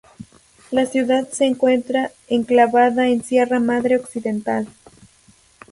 [0.71, 4.67] La ciudad se encuentra enclavada en sierra madre occidental.